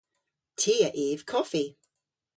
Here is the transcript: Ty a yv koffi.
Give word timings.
Ty 0.59 0.75
a 0.87 0.89
yv 1.05 1.19
koffi. 1.31 1.65